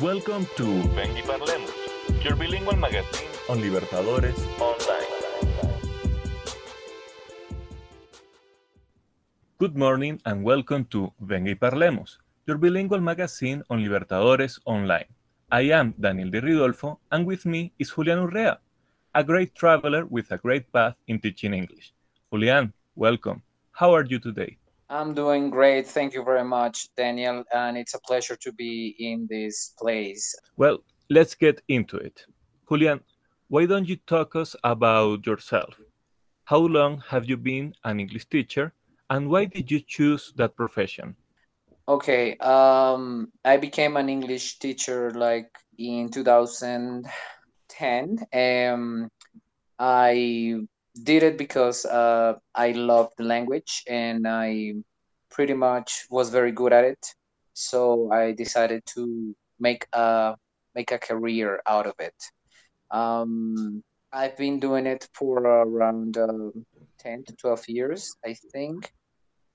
[0.00, 0.64] Welcome to
[0.94, 1.74] Ven y Parlemos,
[2.22, 5.08] your bilingual magazine On Libertadores online.
[9.58, 15.08] Good morning and welcome to Ven y Parlemos, your bilingual magazine on Libertadores Online.
[15.50, 18.58] I am Daniel Di Ridolfo and with me is Julian Urrea,
[19.16, 21.92] a great traveler with a great path in teaching English.
[22.32, 23.42] Julian, welcome.
[23.72, 24.58] How are you today?
[24.90, 25.86] I'm doing great.
[25.86, 27.44] Thank you very much, Daniel.
[27.52, 30.34] And it's a pleasure to be in this place.
[30.56, 30.78] Well,
[31.10, 32.24] let's get into it.
[32.68, 33.00] Julian,
[33.48, 35.78] why don't you talk us about yourself?
[36.44, 38.72] How long have you been an English teacher
[39.10, 41.16] and why did you choose that profession?
[41.86, 42.38] Okay.
[42.38, 48.18] Um, I became an English teacher like in 2010.
[48.32, 49.10] Um,
[49.78, 50.60] I
[51.04, 54.74] did it because uh, I love the language and I
[55.30, 57.14] pretty much was very good at it.
[57.52, 60.36] So I decided to make a
[60.74, 62.14] make a career out of it.
[62.90, 63.82] Um,
[64.12, 66.50] I've been doing it for around uh,
[67.00, 68.92] 10 to 12 years, I think.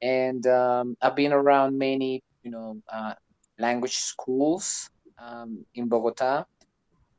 [0.01, 3.13] And um, I've been around many, you know, uh,
[3.57, 6.45] language schools um, in Bogota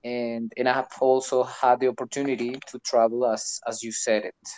[0.04, 4.48] and and I have also had the opportunity to travel as as you said it.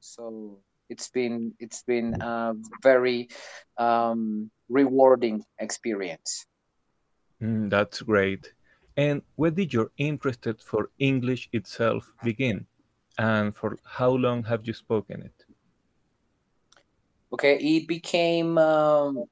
[0.00, 3.28] So it's been it's been a very
[3.76, 6.46] um, rewarding experience.
[7.42, 8.52] Mm, that's great.
[8.96, 12.66] And where did your interest for English itself begin?
[13.18, 15.44] And for how long have you spoken it?
[17.32, 19.24] Okay, it became um,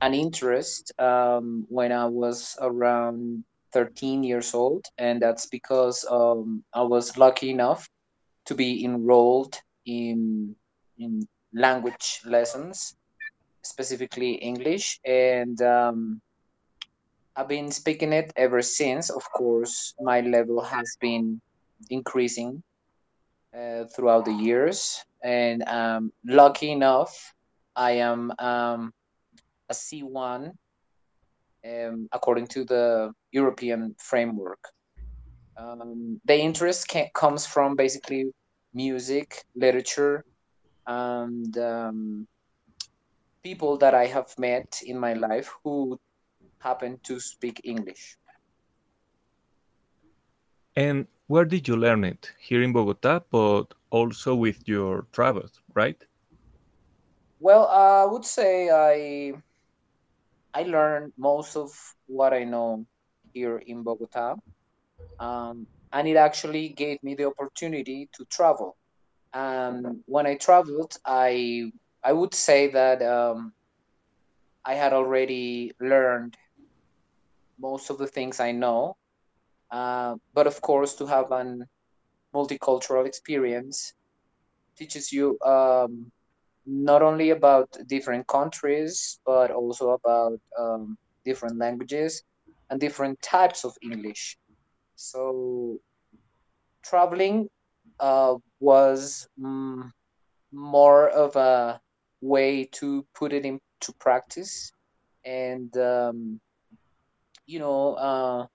[0.00, 6.82] an interest um, when I was around 13 years old, and that's because um, I
[6.82, 7.88] was lucky enough
[8.46, 10.54] to be enrolled in
[10.98, 12.96] in language lessons,
[13.62, 16.20] specifically English, and um,
[17.36, 19.10] I've been speaking it ever since.
[19.10, 21.40] Of course, my level has been
[21.90, 22.62] increasing
[23.56, 27.34] uh, throughout the years, and um, lucky enough,
[27.76, 28.92] I am um,
[29.68, 30.52] a C1
[31.64, 34.60] um, according to the European framework.
[35.56, 38.26] Um, the interest can, comes from basically
[38.74, 40.24] music, literature,
[40.86, 42.28] and um,
[43.42, 45.98] people that I have met in my life who
[46.60, 48.16] happen to speak English.
[50.76, 52.32] And where did you learn it?
[52.38, 56.00] Here in Bogota, but also with your travels, right?
[57.40, 59.34] Well, I would say I
[60.54, 61.70] I learned most of
[62.06, 62.86] what I know
[63.32, 64.36] here in Bogota,
[65.18, 68.76] um, and it actually gave me the opportunity to travel.
[69.32, 71.72] And when I traveled, I
[72.02, 73.52] I would say that um,
[74.64, 76.36] I had already learned
[77.58, 78.96] most of the things I know,
[79.70, 81.66] uh, but of course, to have an
[82.34, 83.94] multicultural experience
[84.76, 86.10] teaches you um,
[86.68, 92.22] not only about different countries, but also about um, different languages
[92.70, 94.36] and different types of English.
[94.96, 95.78] So
[96.84, 97.48] traveling
[98.00, 99.90] uh, was mm,
[100.52, 101.80] more of a
[102.20, 104.72] way to put it into practice
[105.24, 106.40] and um,
[107.46, 108.46] you know uh,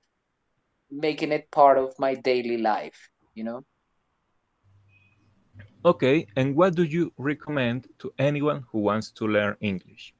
[0.91, 3.63] making it part of my daily life you know
[5.85, 10.13] Okay, and what do you recommend to anyone who wants to learn English?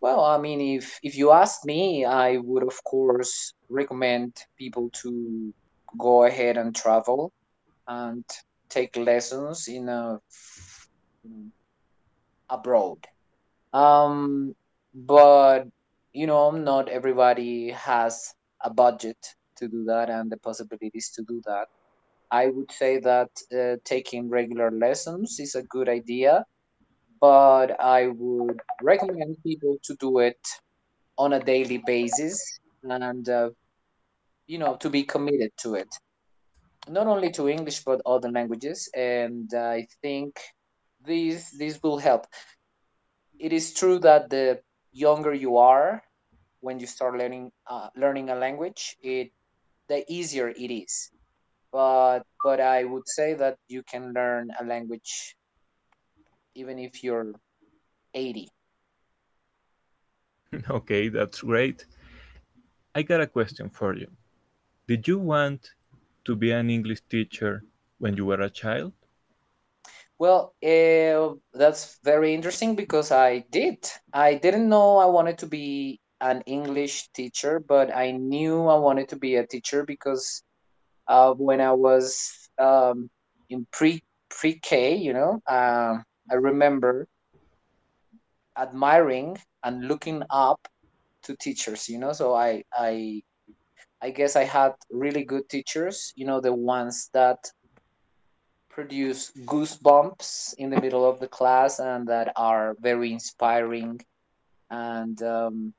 [0.00, 5.52] well i mean if if you ask me i would of course recommend people to
[5.98, 7.32] go ahead and travel
[7.86, 8.24] and
[8.68, 10.18] take lessons in a
[12.48, 12.98] abroad
[13.72, 14.54] um
[14.94, 15.66] but
[16.12, 19.18] you know not everybody has a budget
[19.56, 21.68] to do that and the possibilities to do that
[22.30, 23.30] i would say that
[23.60, 26.44] uh, taking regular lessons is a good idea
[27.20, 30.40] but i would recommend people to do it
[31.18, 33.50] on a daily basis and uh,
[34.46, 35.88] you know to be committed to it.
[36.88, 40.38] Not only to english but other languages and i think
[41.04, 42.26] these these will help.
[43.40, 44.62] It is true that the
[44.92, 46.02] younger you are
[46.60, 49.32] when you start learning uh, learning a language it
[49.88, 51.10] the easier it is
[51.72, 55.36] but but i would say that you can learn a language
[56.54, 57.34] even if you're
[58.14, 58.48] 80
[60.70, 61.86] Okay, that's great.
[62.94, 64.12] I got a question for you.
[64.86, 65.74] Did you want
[66.24, 67.64] to be an English teacher
[67.98, 68.94] when you were a child?
[70.18, 73.78] well uh, that's very interesting because i did
[74.12, 79.08] i didn't know i wanted to be an English teacher, but I knew I wanted
[79.08, 80.42] to be a teacher because
[81.10, 83.10] uh, when I was um,
[83.50, 85.98] in pre pre K, you know, uh,
[86.30, 87.08] I remember
[88.56, 90.60] admiring and looking up
[91.24, 91.88] to teachers.
[91.88, 93.22] You know, so I I
[94.00, 96.12] I guess I had really good teachers.
[96.14, 97.38] You know, the ones that
[98.70, 104.00] produce goosebumps in the middle of the class and that are very inspiring
[104.70, 105.74] and um,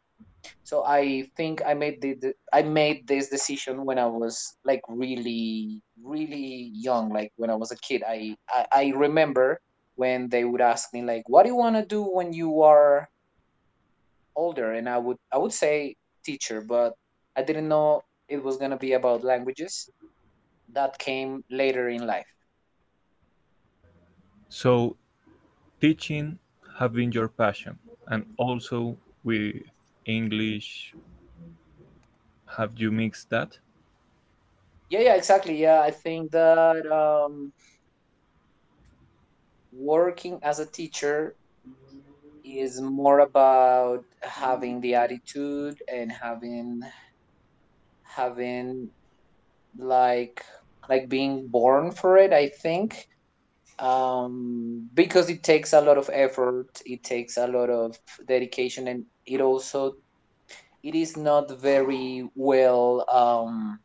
[0.63, 4.81] so i think i made the, the, i made this decision when i was like
[4.87, 8.03] really really young like when i was a kid.
[8.07, 9.59] I i, I remember
[9.95, 13.07] when they would ask me like what do you want to do when you are
[14.35, 14.73] older?
[14.73, 16.93] And i would i would say teacher but
[17.35, 19.89] i didn't know it was going to be about languages.
[20.71, 22.31] That came later in life.
[24.47, 24.95] So,
[25.81, 26.39] teaching
[26.79, 29.63] have been your passion, and also with
[30.05, 30.93] English,
[32.57, 33.57] have you mixed that?
[34.89, 35.55] yeah yeah exactly.
[35.61, 37.53] Yeah i think that um,
[39.71, 41.35] working as a teacher
[42.43, 46.81] is more about having the attitude and having
[48.03, 48.91] having
[49.77, 50.43] like
[50.89, 53.07] like being born for it i think
[53.81, 57.97] um because it takes a lot of effort it takes a lot of
[58.27, 59.93] dedication and it also
[60.83, 63.79] it is not very well um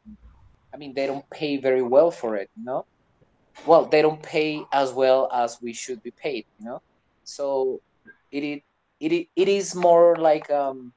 [0.75, 2.85] i mean they don't pay very well for it you know?
[3.67, 6.81] Well they don't pay as well as we should be paid you know?
[7.25, 7.81] So
[8.33, 8.61] it is
[9.01, 10.93] it, i- it is more like um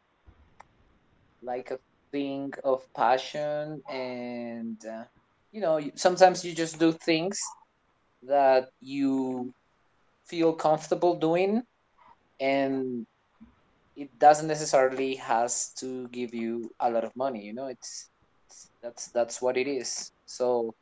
[1.41, 1.79] like a
[2.11, 5.03] thing of passion and uh,
[5.51, 7.39] you know sometimes you just do things
[8.23, 9.53] that you
[10.25, 11.63] feel comfortable doing
[12.39, 13.05] and
[13.95, 18.09] it doesn't necessarily has to give you a lot of money you know it's,
[18.47, 20.11] it's that's that's what it is.
[20.25, 20.73] So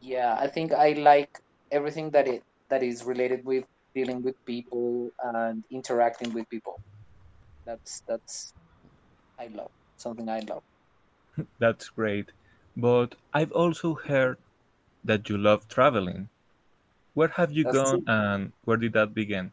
[0.00, 1.38] yeah i think i like
[1.70, 6.78] everything that it that is related with dealing with people and interacting with people.
[7.64, 8.52] That's that's
[9.40, 10.62] i love something i love.
[11.58, 12.30] That's great.
[12.76, 14.36] But I've also heard
[15.06, 16.28] that you love traveling.
[17.14, 19.52] Where have you that's gone and where did that begin?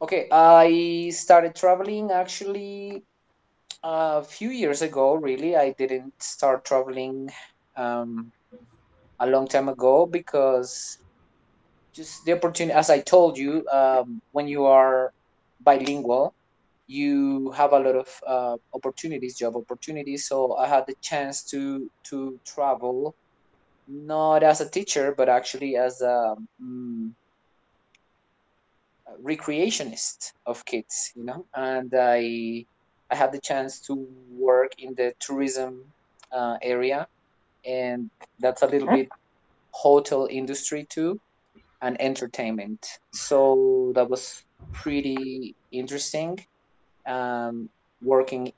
[0.00, 3.04] okay i started traveling actually
[3.82, 7.30] a few years ago really i didn't start traveling
[7.76, 8.32] um,
[9.20, 10.98] a long time ago because
[11.94, 15.12] just the opportunity as i told you um, when you are
[15.60, 16.34] bilingual
[16.86, 21.90] you have a lot of uh, opportunities job opportunities so i had the chance to
[22.04, 23.14] to travel
[23.90, 27.10] not as a teacher but actually as a mm,
[29.22, 31.46] recreationist of kids you know?
[31.54, 32.64] And i
[33.10, 35.84] i had the chance to work in the tourism
[36.32, 37.06] uh, area
[37.64, 39.08] and that's a little bit
[39.72, 41.20] hotel industry too
[41.82, 42.86] and entertainment.
[43.12, 46.38] So that was pretty interesting
[47.06, 47.70] um,
[48.02, 48.52] working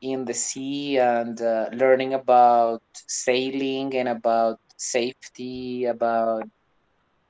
[0.00, 6.44] in the sea and uh, learning about sailing and about safety, about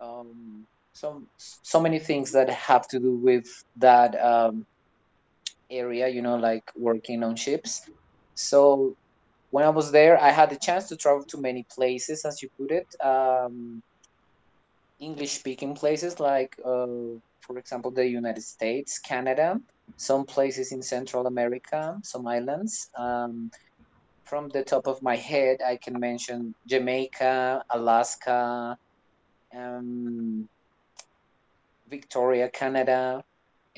[0.00, 3.46] um, some so many things that have to do with
[3.76, 4.66] that um,
[5.70, 6.08] area.
[6.08, 7.88] You know, like working on ships.
[8.34, 8.96] So
[9.50, 12.48] when I was there, I had the chance to travel to many places, as you
[12.58, 12.88] put it.
[13.04, 13.82] Um,
[14.98, 19.60] English speaking places like, uh, for example, the United States, Canada,
[19.96, 22.88] some places in Central America, some islands.
[22.96, 23.50] Um,
[24.34, 28.76] from the top of my head, I can mention Jamaica, Alaska,
[29.56, 30.48] um,
[31.88, 33.22] Victoria, Canada.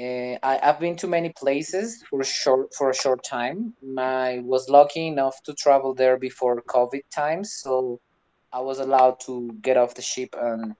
[0.01, 3.75] Uh, I, I've been to many places for a short for a short time.
[3.99, 8.01] I was lucky enough to travel there before COVID times, so
[8.51, 10.75] I was allowed to get off the ship and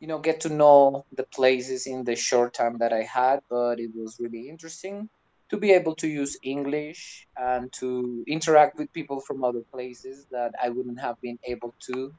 [0.00, 3.78] you know get to know the places in the short time that I had, but
[3.78, 5.08] it was really interesting
[5.50, 10.52] to be able to use English and to interact with people from other places that
[10.62, 12.12] I wouldn't have been able to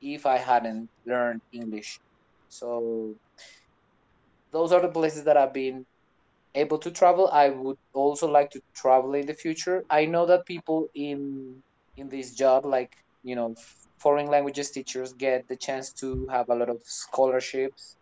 [0.00, 2.00] if I hadn't learned English.
[2.48, 3.16] So
[4.52, 5.84] those are the places that I've been
[6.54, 7.28] able to travel.
[7.32, 9.84] I would also like to travel in the future.
[9.90, 11.62] I know that people in
[11.96, 13.54] in this job, like you know,
[14.00, 17.96] foreign languages teachers, get the chance to have a lot of scholarships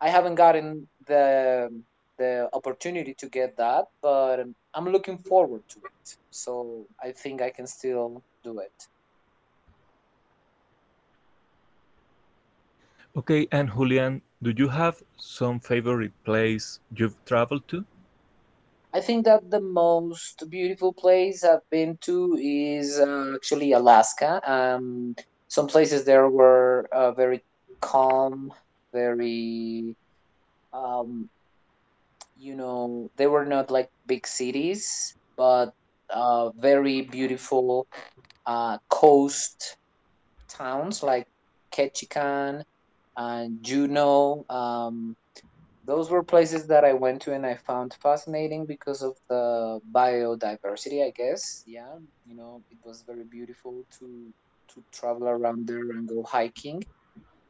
[0.00, 1.70] I haven't gotten the
[2.18, 4.40] the opportunity to get that, but
[4.74, 6.16] I'm looking forward to it.
[6.30, 8.72] So I think I can still do it.
[13.16, 17.84] Okay, and Julian, do you have some favorite place you've traveled to?
[18.92, 24.40] I think that the most beautiful place I've been to is uh, actually Alaska.
[24.48, 25.16] Um,
[25.48, 27.42] some places there were uh, very
[27.80, 28.52] calm,
[28.92, 29.96] very,
[30.72, 31.28] um,
[32.44, 35.72] you know, they were not like big cities, but
[36.10, 37.86] uh, very beautiful
[38.46, 39.76] uh, coast
[40.48, 41.26] towns like
[41.74, 42.62] Ketchikan
[43.16, 44.44] and Juneau.
[44.50, 45.16] Um,
[45.84, 51.04] those were places that I went to and I found fascinating because of the biodiversity,
[51.06, 51.62] I guess.
[51.66, 54.32] Yeah, you know, it was very beautiful to
[54.74, 56.82] to travel around there and go hiking,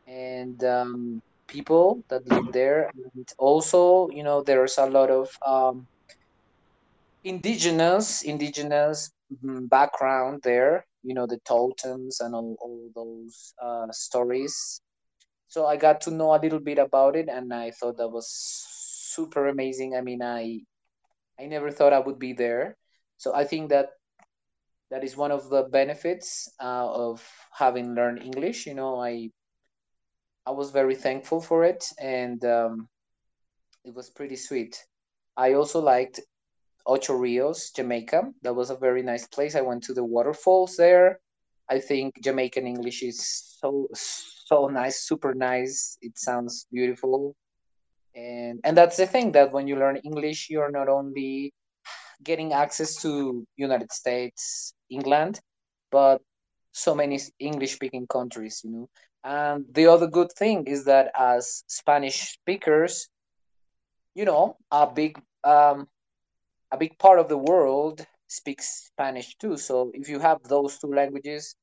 [0.06, 5.86] and um, people that live there, and also, you know, there's a lot of um,
[7.22, 9.10] indigenous indigenous
[9.44, 10.86] mm, background there.
[11.02, 14.80] You know, the totems and all, all those uh, stories
[15.54, 18.26] so I got to know a little bit about it, and I thought that was
[18.26, 19.94] super amazing.
[19.94, 20.66] I mean, I
[21.38, 22.76] I never thought I would be there.
[23.18, 23.90] So I think that
[24.90, 27.22] that is one of the benefits uh, of
[27.52, 28.66] having learned English.
[28.66, 29.30] You know, I
[30.46, 32.88] I was very thankful for it, and um,
[33.84, 34.76] it was pretty sweet.
[35.36, 36.20] I also liked
[36.86, 38.30] Ocho Rios, Jamaica.
[38.42, 39.54] That was a very nice place.
[39.54, 41.18] I went to the waterfalls there.
[41.70, 45.96] I think Jamaican English is so so nice, super nice.
[46.02, 47.34] It sounds beautiful.
[48.14, 51.54] And and that's the thing that when you learn English, you're not only
[52.22, 55.40] getting access to United States, England,
[55.90, 56.20] but
[56.72, 58.88] so many English speaking countries, you know.
[59.24, 63.08] And the other good thing is that as Spanish speakers,
[64.14, 65.88] you know, a big um,
[66.70, 69.56] a big part of the world speaks Spanish too.
[69.56, 71.56] So if you have those two languages,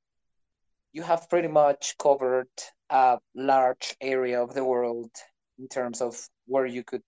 [0.92, 2.50] you have pretty much covered
[2.90, 5.12] a large area of the world
[5.60, 7.04] in terms of where you could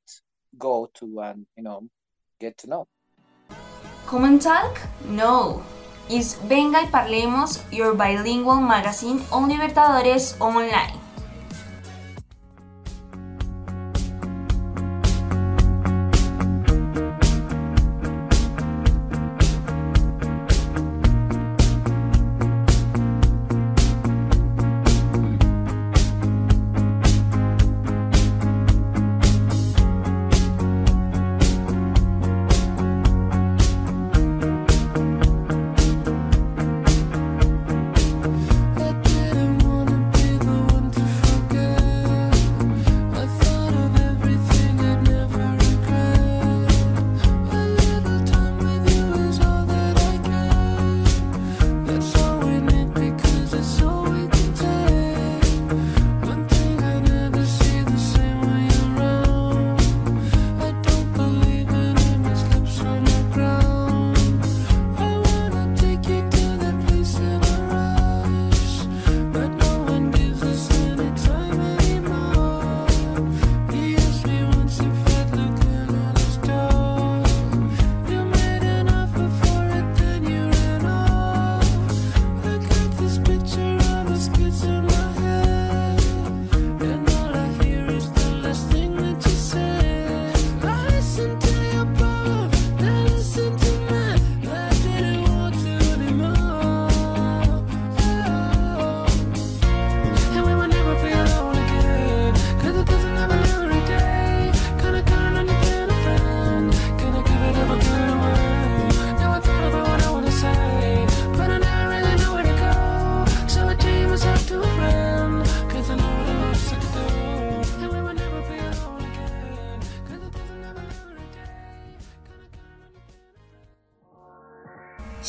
[0.57, 1.89] go to and you know
[2.39, 2.87] get to know.
[4.05, 4.79] Common Talk?
[5.05, 5.63] No.
[6.09, 11.02] Is Venga y Parlemos, your bilingual magazine on Libertadores Online.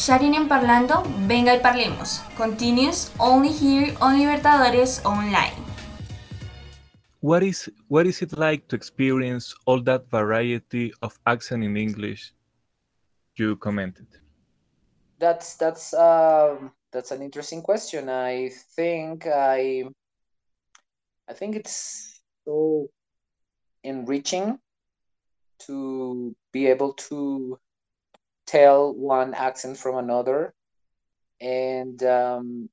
[0.04, 2.20] Chatting and Parlando, venga y parlemos.
[2.36, 5.54] Continues only here on Libertadores Online.
[7.22, 12.34] What is what is it like to experience all that variety of accent in English?
[13.36, 14.06] You commented.
[15.18, 18.10] That's that's um that's an interesting question.
[18.10, 19.88] I think I
[21.30, 22.90] I think it's so
[23.82, 24.58] enriching
[25.60, 27.58] to be able to
[28.46, 30.54] tell one accent from another.
[31.40, 32.68] And um,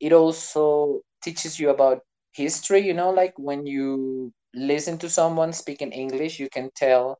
[0.00, 2.00] it also teaches you about
[2.32, 7.16] history you know like when you listen to someone speaking english you can tell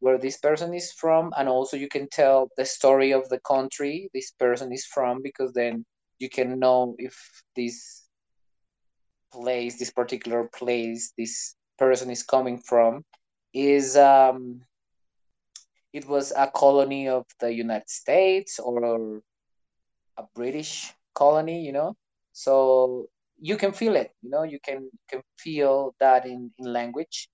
[0.00, 1.32] where this person is from.
[1.38, 5.52] And also you can tell the story of the country this person is from because
[5.52, 5.84] then
[6.18, 7.16] you can know if
[7.54, 8.08] this
[9.32, 13.04] place this particular place this person is coming from
[13.54, 14.60] is um
[15.92, 19.22] it was a colony of the United States or
[20.16, 21.96] a British colony, you know.
[22.32, 23.08] So
[23.40, 24.44] you can feel it, you know.
[24.44, 27.28] You can can feel that in in language.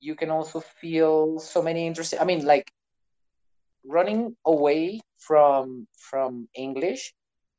[0.00, 2.20] You can also feel so many interesting.
[2.20, 2.70] I mean, like
[3.84, 7.12] running away from from English.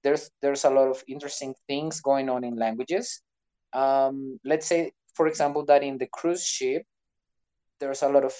[0.04, 3.22] There's there's a lot of interesting things going on in languages.
[3.74, 6.84] Um, let's say, for example, that in the cruise ship,
[7.80, 8.34] there's a lot of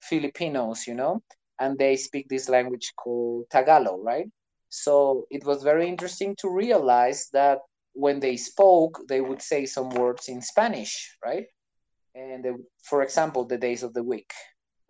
[0.00, 1.22] Filipinos, you know,
[1.60, 4.28] and they speak this language called Tagalog, right?
[4.68, 7.58] So it was very interesting to realize that
[7.94, 11.46] when they spoke, they would say some words in Spanish, right?
[12.14, 12.52] And they,
[12.84, 14.32] for example, the days of the week,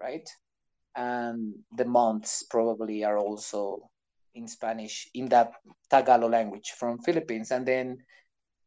[0.00, 0.28] right?
[0.96, 3.88] And the months probably are also
[4.34, 5.52] in Spanish in that
[5.90, 7.50] Tagalog language from Philippines.
[7.50, 7.98] And then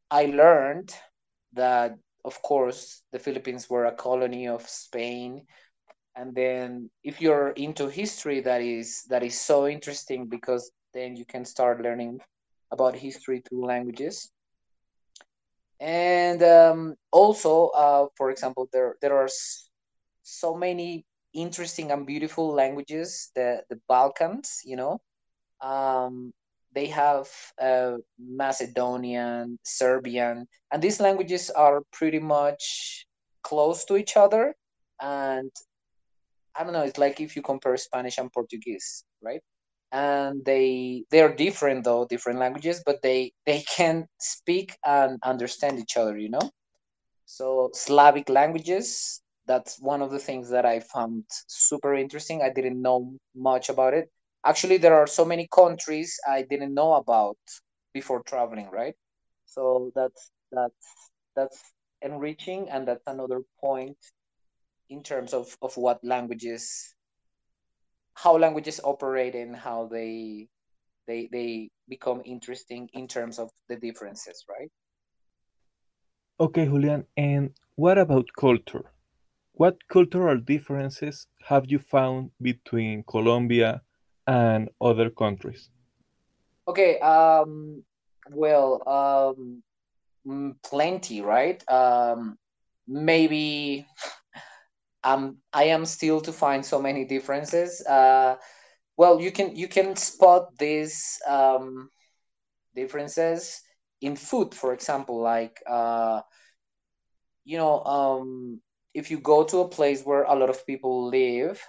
[0.10, 0.94] I learned
[1.54, 1.96] that,
[2.26, 5.46] of course, the Philippines were a colony of Spain
[6.16, 11.26] and then if you're into history that is that is so interesting because then you
[11.26, 12.20] can start learning
[12.72, 14.32] about history through languages.
[15.80, 19.30] And um, also uh, for example there there are
[20.24, 25.00] so many interesting and beautiful languages the the balkans you know?
[25.62, 26.34] Um,
[26.74, 27.28] they have
[27.62, 33.06] uh, macedonian serbian and these languages are pretty much
[33.44, 34.56] close to each other.
[35.02, 35.52] And
[36.56, 36.84] I don't know.
[36.84, 39.42] It's like if you compare Spanish and Portuguese, right?
[39.92, 45.80] And they they are different though, different languages, but they they can speak and understand
[45.80, 46.18] each other.
[46.18, 46.50] You know.
[47.26, 49.22] So Slavic languages.
[49.48, 52.42] That's one of the things that I found super interesting.
[52.42, 54.10] I didn't know much about it.
[54.46, 57.38] Actually, there are so many countries I didn't know about
[57.94, 58.96] before traveling, right?
[59.46, 61.60] So that's that's that's
[62.02, 63.98] enriching, and that's another point
[64.92, 66.94] in terms of, of what languages
[68.14, 70.48] how languages operate and how they
[71.08, 74.70] they they become interesting in terms of the differences right?
[76.40, 78.86] Okay julian and what about culture?
[79.54, 83.82] What cultural differences have you found between colombia
[84.28, 85.70] and other countries?
[86.68, 87.84] Okay um
[88.30, 89.64] well um
[90.64, 91.64] plenty right?
[91.70, 92.38] Um
[92.88, 93.86] maybe
[95.04, 97.86] um, I am still to find so many differences.
[97.86, 98.36] Uh,
[98.98, 101.90] well, you can you can spot these um,
[102.76, 103.62] differences
[104.02, 106.22] in food, for example, like uh,
[107.44, 108.62] you know, um,
[108.94, 111.62] if you go to a place where a lot of people live,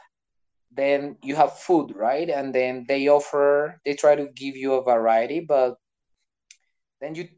[0.72, 2.28] then you have food, right?
[2.28, 5.76] And then they offer, they try to give you a variety, but
[7.00, 7.28] then you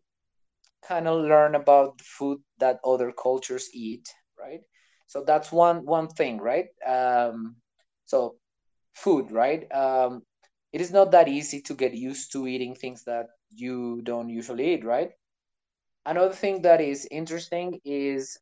[0.86, 4.60] kind of learn about the food that other cultures eat, right?
[5.06, 6.68] So that's one one thing right?
[6.86, 7.56] Um,
[8.04, 8.36] so
[8.94, 9.70] food right?
[9.72, 10.22] Um,
[10.72, 14.74] it is not that easy to get used to eating things that you don't usually
[14.74, 15.10] eat right?
[16.06, 18.38] Another thing that is interesting is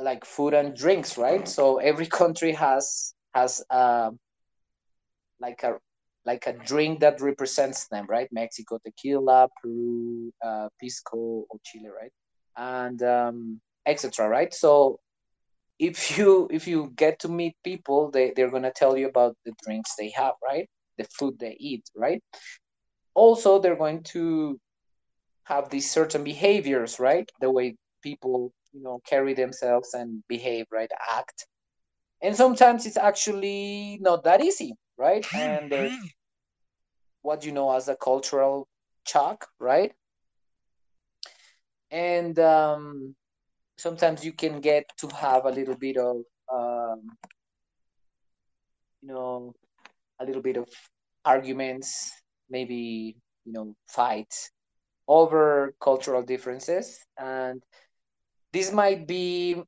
[0.00, 1.48] like food and drinks right?
[1.48, 4.10] So every country has has uh,
[5.40, 5.74] like a
[6.24, 8.28] like a drink that represents them right?
[8.32, 12.12] Mexico tequila peru uh, pisco or chile right?
[12.56, 14.52] And um, etc right?
[14.52, 14.98] So
[15.78, 19.36] if you if you get to meet people they, they're going to tell you about
[19.44, 20.68] the drinks they have right?
[20.98, 22.22] The food they eat right?
[23.14, 24.58] Also they're going to
[25.44, 27.28] have these certain behaviors right?
[27.40, 30.90] The way people you know carry themselves and behave right?
[31.10, 31.46] Act.
[32.22, 35.26] And sometimes it's actually not that easy right?
[35.34, 35.92] And there's
[37.22, 38.68] what you know as a cultural
[39.06, 39.92] shock right?
[41.90, 43.14] And um
[43.76, 46.16] sometimes you can get to have a little bit of
[46.52, 47.02] um,
[49.02, 49.52] you know
[50.20, 50.68] a little bit of
[51.24, 52.12] arguments
[52.48, 54.50] maybe you know fights
[55.08, 56.98] over cultural differences.
[57.18, 57.62] And
[58.52, 59.62] this might be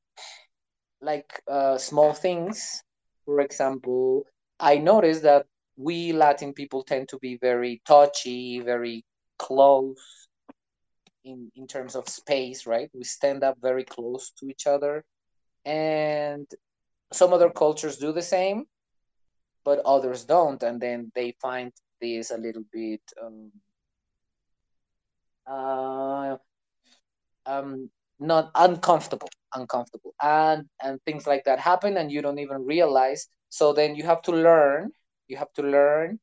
[1.00, 2.82] like uh, small things.
[3.24, 4.24] For example
[4.60, 9.04] i noticed that we latin people tend to be very touchy very
[9.38, 10.27] close
[11.24, 12.90] in in terms of space right?
[12.94, 15.04] We stand up very close to each other.
[15.64, 16.46] And
[17.12, 18.66] some other cultures do the same
[19.64, 20.62] but others don't.
[20.62, 23.52] And then they find this a little bit um,
[25.46, 26.36] uh,
[27.46, 30.14] um, not uncomfortable uncomfortable.
[30.22, 33.28] And and things like that happen and you don't even realize.
[33.50, 34.92] So then you have to learn
[35.28, 36.18] you have to learn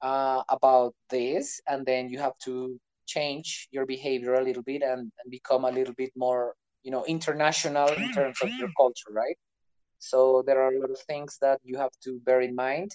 [0.00, 1.60] uh, about this.
[1.68, 2.78] And then you have to
[3.14, 7.04] change your behavior a little bit and, and become a little bit more you know
[7.16, 9.38] international in terms of your culture right
[9.98, 12.90] So there are a lot of things that you have to bear in mind.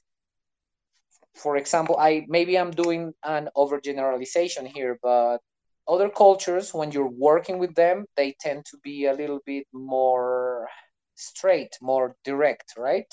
[1.35, 5.39] For example, I maybe I'm doing an overgeneralization here, but
[5.87, 10.67] other cultures, when you're working with them, they tend to be a little bit more
[11.15, 13.07] straight, more direct, right?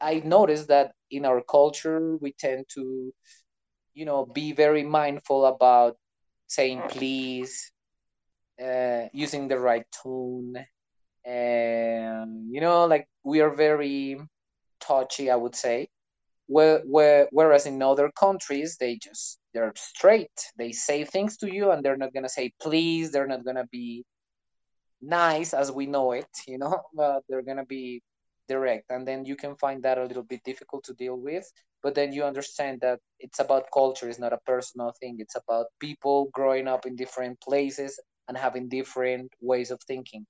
[0.00, 3.12] I noticed that in our culture, we tend to,
[3.94, 5.96] you know, be very mindful about
[6.48, 7.70] saying please,
[8.62, 10.54] uh, using the right tone,
[11.24, 14.18] and you know, like we are very
[14.80, 15.88] touchy, I would say.
[16.46, 20.32] Where, where, whereas in other countries, they just they're straight.
[20.56, 23.12] They say things to you, and they're not gonna say please.
[23.12, 24.04] They're not gonna be
[25.02, 28.02] nice as we know it, you know, but they're gonna be
[28.48, 31.46] direct, and then you can find that a little bit difficult to deal with.
[31.82, 35.16] But then you understand that it's about culture, it's not a personal thing.
[35.20, 40.26] It's about people growing up in different places and having different ways of thinking.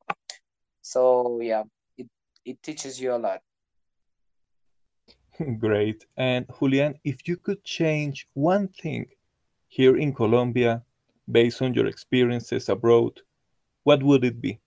[0.82, 1.64] So yeah,
[1.96, 2.06] it
[2.44, 3.40] it teaches you a lot.
[5.58, 6.06] Great.
[6.16, 9.06] And Julian, if you could change one thing
[9.68, 10.82] here in Colombia
[11.30, 13.20] based on your experiences abroad,
[13.84, 14.61] what would it be?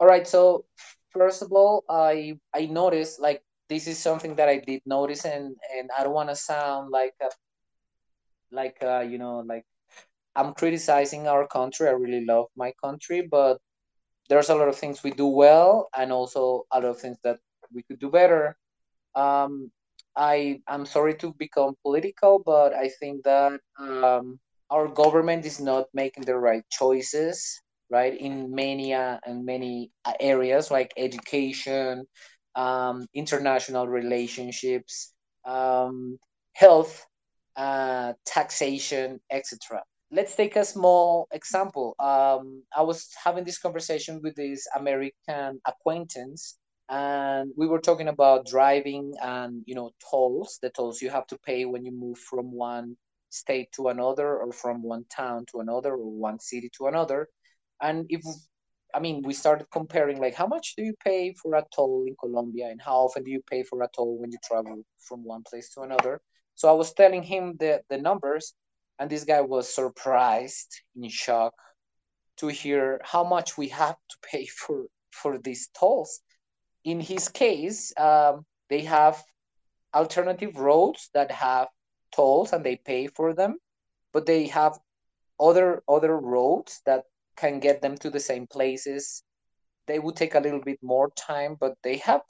[0.00, 0.26] All right.
[0.26, 0.64] So
[1.10, 5.56] first of all, I I noticed like this is something that I did notice, and
[5.76, 7.28] and I don't want to sound like a
[8.50, 9.64] like uh you know like
[10.36, 11.88] I'm criticizing our country.
[11.88, 13.58] I really love my country, but
[14.28, 17.38] there's a lot of things we do well, and also a lot of things that
[17.74, 18.56] we could do better.
[19.14, 19.70] Um,
[20.16, 24.38] I I'm sorry to become political, but I think that um,
[24.70, 30.14] our government is not making the right choices right in many uh, and many uh,
[30.20, 32.04] areas like education
[32.54, 35.12] um, international relationships
[35.44, 36.18] um,
[36.54, 37.04] health
[37.56, 39.82] uh, taxation etc
[40.14, 41.94] let's take a small example.
[41.98, 48.46] Um, i was having this conversation with this american acquaintance and we were talking about
[48.46, 52.52] driving and you know tolls the tolls you have to pay when you move from
[52.52, 52.96] one
[53.32, 57.28] state to another or from one town to another or one city to another.
[57.80, 58.22] And if
[58.94, 62.14] i mean we started comparing like how much do you pay for a toll in
[62.20, 65.42] colombia and how often do you pay for a toll when you travel from one
[65.42, 66.20] place to another?
[66.54, 68.54] So i was telling him the, the numbers
[68.98, 71.54] and this guy was surprised in shock
[72.38, 76.20] to hear how much we have to pay for for these tolls.
[76.84, 79.22] In his case um, they have
[79.94, 81.68] alternative roads that have
[82.14, 83.58] tolls and they pay for them
[84.12, 84.78] but they have
[85.40, 87.04] other other roads that
[87.36, 89.22] can get them to the same places.
[89.86, 92.22] They would take a little bit more time, but they have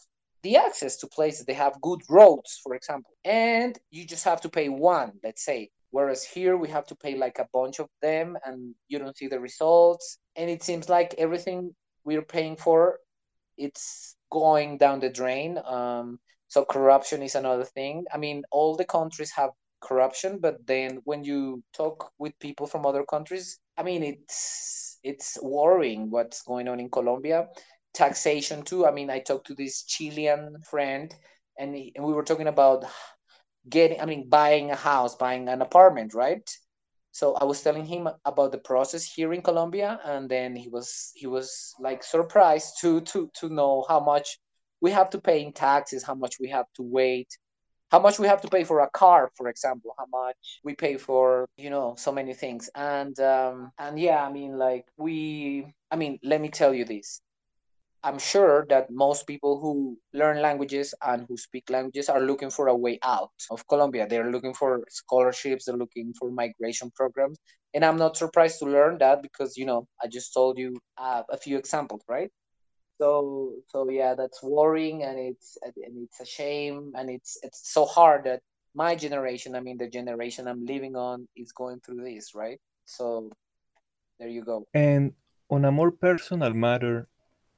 [0.43, 1.45] the access to places.
[1.45, 5.71] They have good roads, for example, and you just have to pay one, let's say.
[5.91, 9.29] Whereas here we have to pay like a bunch of them and you don't see
[9.29, 10.19] the results.
[10.37, 12.99] And it seems like everything we're paying for,
[13.59, 15.59] it's going down the drain.
[15.65, 18.07] Um, so corruption is another thing.
[18.13, 19.51] I mean, all the countries have
[19.83, 25.39] corruption, but then when you talk with people from other countries, I mean, it's it's
[25.43, 27.49] worrying what's going on in Colombia.
[27.95, 28.87] Taxation too.
[28.87, 31.15] I mean, I talked to this Chilean friend,
[31.59, 32.85] and, he, and we were talking about
[33.69, 34.01] getting.
[34.01, 36.49] I mean, buying a house, buying an apartment, right?
[37.11, 41.11] So I was telling him about the process here in Colombia, and then he was
[41.15, 44.39] he was like surprised to to to know how much
[44.81, 47.29] we have to pay in taxes, how much we have to wait,
[47.93, 50.97] how much we have to pay for a car for example how much we pay
[50.97, 52.71] for you know so many things.
[52.75, 57.21] And um and yeah i mean like we i mean let me tell you this.
[58.05, 62.69] I'm sure that most people who learn languages and who speak languages are looking for
[62.69, 64.07] a way out of colombia.
[64.09, 67.39] They're looking for scholarships they're looking for migration programs.
[67.75, 71.23] And i'm not surprised to learn that because you know i just told you uh,
[71.31, 72.31] a few examples right
[72.99, 75.75] so so yeah that's worrying and it's and
[76.05, 78.41] it's a shame and it's it's so hard that
[78.75, 82.61] my generation i mean the generation i'm living on is going through this right?
[82.85, 83.31] So
[84.19, 84.67] there you go.
[84.75, 85.13] And
[85.51, 87.09] on a more personal matter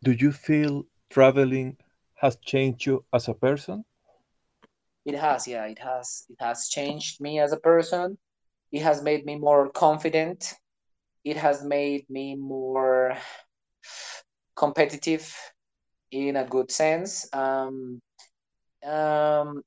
[0.03, 1.77] do you feel traveling
[2.17, 3.85] has changed you as a person?
[5.05, 8.19] It has yeah it has it has changed me as a person.
[8.73, 10.55] It has made me more confident.
[11.25, 13.17] It has made me more
[14.57, 15.35] competitive
[16.11, 17.29] in a good sense.
[17.33, 18.01] Um,
[18.87, 19.63] um,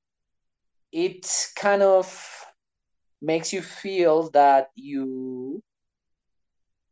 [0.91, 2.07] it kind of
[3.21, 5.61] makes you feel that you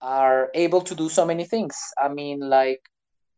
[0.02, 1.76] are able to do so many things.
[2.02, 2.82] I mean, like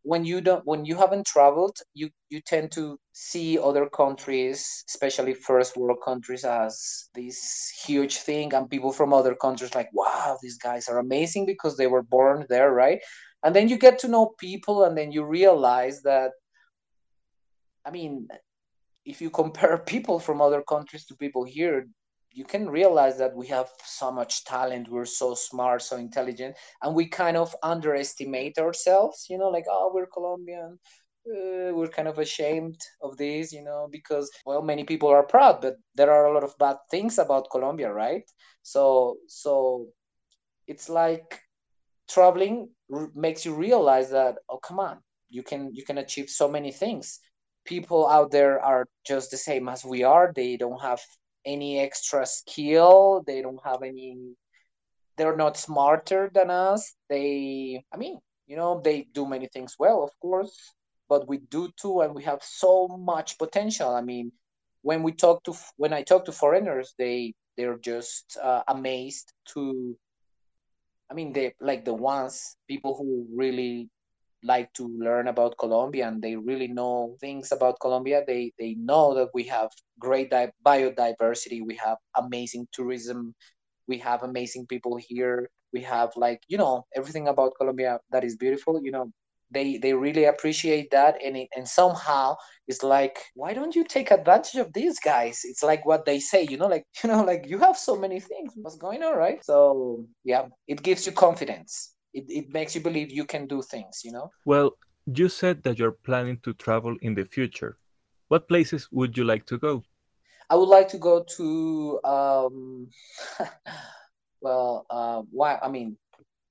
[0.02, 5.34] when you don't when you haven't traveled you you tend to see other countries especially
[5.34, 10.56] first world countries as this huge thing and people from other countries like wow these
[10.56, 13.00] guys are amazing because they were born there right
[13.44, 16.32] and then you get to know people and then you realize that
[17.84, 18.28] I mean,
[19.04, 21.86] if you compare people from other countries to people here,
[22.32, 24.88] you can realize that we have so much talent.
[24.90, 29.26] We're so smart, so intelligent, and we kind of underestimate ourselves.
[29.30, 30.78] You know, like oh, we're Colombian.
[31.26, 35.60] Uh, we're kind of ashamed of this, you know, because well, many people are proud,
[35.60, 38.24] but there are a lot of bad things about Colombia, right?
[38.62, 39.88] So, so
[40.66, 41.40] it's like
[42.08, 42.70] traveling
[43.14, 44.98] makes you realize that oh, come on,
[45.28, 47.20] you can you can achieve so many things.
[47.64, 50.32] People out there are just the same as we are.
[50.34, 51.00] They don't have
[51.44, 53.22] any extra skill.
[53.26, 54.16] They don't have any
[55.16, 56.94] they're not smarter than us.
[57.08, 60.56] They i mean you know they do many things well of course
[61.08, 63.94] but we do too and we have so much potential.
[63.94, 64.32] I mean
[64.82, 69.96] when we talk to when i talk to foreigners they they're just uh, amazed to
[71.10, 73.88] i mean they like the ones people who really
[74.44, 78.24] like to learn about Colombia and they really know things about Colombia.
[78.26, 83.34] They they know that we have great di- biodiversity, we have amazing tourism,
[83.88, 85.50] we have amazing people here.
[85.72, 88.80] We have like you know everything about Colombia that is beautiful.
[88.82, 89.12] You know
[89.50, 92.34] they they really appreciate that and it, and somehow
[92.66, 96.46] it's like why don't you take advantage of these guys it's like what they say
[96.48, 99.44] you know like you know like you have so many things what's going on right
[99.44, 104.02] so yeah it gives you confidence it, it makes you believe you can do things
[104.04, 107.78] you know Well, you said that you're planning to travel in the future.
[108.28, 109.82] What places would you like to go?
[110.50, 112.88] i would like to go to um
[114.40, 115.96] well uh why i mean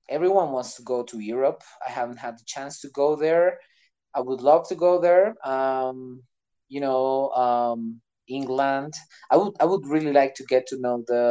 [0.08, 1.62] everyone wants to go to europe.
[1.86, 3.58] I haven't had the chance to go there.
[4.14, 5.34] I would love to go there.
[5.46, 6.22] Um
[6.68, 8.94] you know um england.
[9.30, 11.24] I would i would really like to get to know the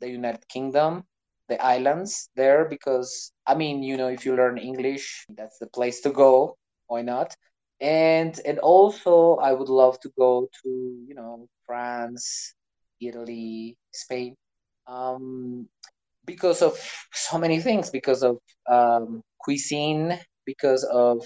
[0.00, 1.04] the united kingdom
[1.48, 6.00] the islands there because i mean you know if you learn english that's the place
[6.02, 6.56] to go.
[6.88, 7.34] Why not?
[7.80, 10.68] And and also i would love to go to
[11.08, 12.54] you know france
[13.00, 14.36] italy spain.
[14.86, 15.68] Um
[16.26, 16.78] because of
[17.12, 18.38] so many things because of
[18.70, 21.24] um, cuisine because of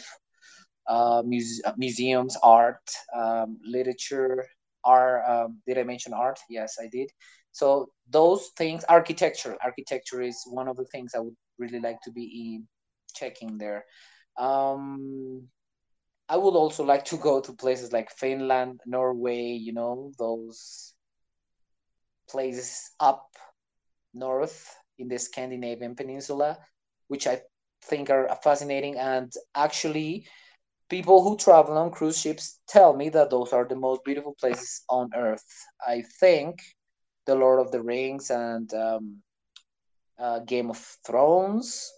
[0.88, 2.80] uh, muse- museums art
[3.14, 4.44] um, literature
[4.84, 6.38] art um, did i mention art?
[6.48, 7.10] Yes i did.
[7.52, 12.10] So those things architecture architecture is one of the things i would really like to
[12.12, 12.68] be in,
[13.14, 13.84] checking there.
[14.38, 15.48] Um,
[16.28, 20.94] i would also like to go to places like finland norway you know those
[22.28, 23.28] places up
[24.14, 26.58] north in the Scandinavian peninsula,
[27.08, 27.40] which I
[27.82, 28.96] think are fascinating.
[28.98, 30.26] And actually,
[30.88, 34.82] people who travel on cruise ships tell me that those are the most beautiful places
[34.88, 35.46] on earth.
[35.86, 36.60] I think
[37.26, 39.22] The Lord of the Rings and um,
[40.18, 41.92] uh, Game of Thrones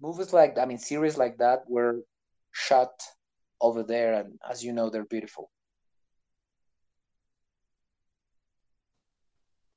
[0.00, 2.02] movies like I mean series like that were
[2.52, 2.92] shot
[3.60, 5.50] over there, and as you know, they're beautiful.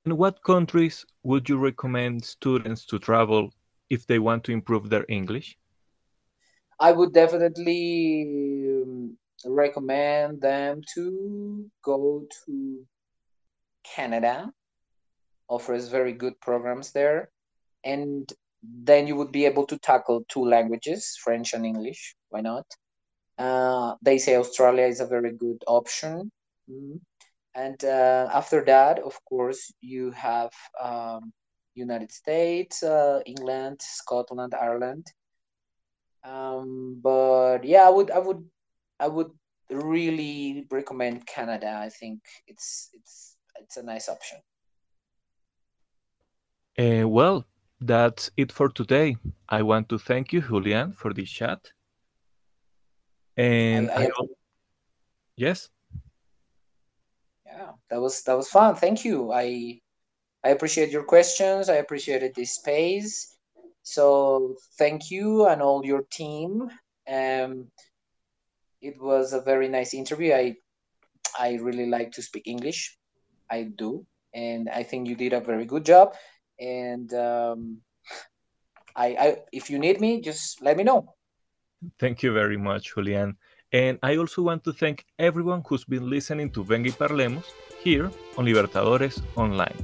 [0.07, 3.53] In what countries would you recommend students to travel
[3.89, 5.57] if they want to improve their English?
[6.79, 8.23] I would definitely
[8.85, 12.87] um, recommend them to go to
[13.83, 14.53] Canada
[15.49, 17.29] offers very good programs there
[17.83, 18.31] and
[18.63, 22.65] then you would be able to tackle two languages french and english why not
[23.37, 26.31] uh, they say australia is a very good option
[26.69, 26.99] Mhm.
[27.57, 31.33] And uh, after that of course you have um,
[31.75, 35.05] united states uh, england scotland ireland
[36.23, 38.43] um, but yeah i would i would
[38.99, 39.31] i would
[39.71, 44.39] really recommend canada i think it's it's it's a nice option
[46.79, 47.45] Uh, well,
[47.81, 49.17] that's it for today.
[49.49, 51.71] I want to thank you, Julian, for this chat.
[53.37, 54.29] And I- I, al-
[55.35, 55.69] yes,
[57.57, 58.75] Yeah, that was that was fun.
[58.75, 59.31] Thank you.
[59.31, 59.81] I
[60.43, 61.69] I appreciate your questions.
[61.69, 63.35] I appreciated this space.
[63.81, 66.69] So thank you and all your team.
[67.09, 67.71] Um,
[68.79, 70.33] it was a very nice interview.
[70.33, 70.55] I
[71.39, 72.95] I really like to speak English.
[73.49, 76.13] I do, and I think you did a very good job.
[76.59, 77.81] And um,
[78.95, 81.15] I, I if you need me, just let me know.
[81.97, 83.37] thank you very much, Julian.
[83.71, 87.45] And I also want to thank everyone who's been listening to Venga y Parlemos
[87.83, 89.75] here on Libertadores Online.